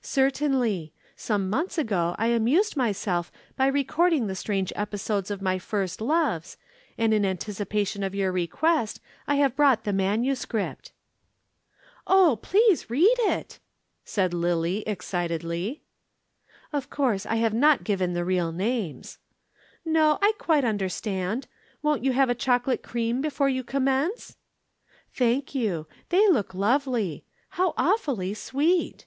"Certainly. 0.00 0.92
Some 1.16 1.50
months 1.50 1.78
ago 1.78 2.14
I 2.16 2.28
amused 2.28 2.76
myself 2.76 3.32
by 3.56 3.66
recording 3.66 4.28
the 4.28 4.36
strange 4.36 4.72
episodes 4.76 5.32
of 5.32 5.42
my 5.42 5.58
first 5.58 6.00
loves, 6.00 6.56
and 6.96 7.12
in 7.12 7.24
anticipation 7.24 8.04
of 8.04 8.14
your 8.14 8.30
request 8.30 9.00
I 9.26 9.34
have 9.34 9.56
brought 9.56 9.82
the 9.82 9.92
manuscript." 9.92 10.92
"Oh, 12.06 12.38
please 12.40 12.88
read 12.88 13.16
it!" 13.22 13.58
said 14.04 14.32
Lillie 14.32 14.86
excitedly. 14.86 15.82
"Of 16.72 16.88
course 16.88 17.26
I 17.26 17.34
have 17.42 17.52
not 17.52 17.82
given 17.82 18.12
the 18.12 18.24
real 18.24 18.52
names." 18.52 19.18
"No, 19.84 20.20
I 20.22 20.34
quite 20.38 20.64
understand. 20.64 21.48
Won't 21.82 22.04
you 22.04 22.12
have 22.12 22.30
a 22.30 22.34
chocolate 22.36 22.84
cream 22.84 23.20
before 23.20 23.48
you 23.48 23.64
commence?" 23.64 24.36
"Thank 25.12 25.52
you. 25.52 25.88
They 26.10 26.28
look 26.28 26.54
lovely. 26.54 27.24
How 27.48 27.74
awfully 27.76 28.34
sweet!" 28.34 29.06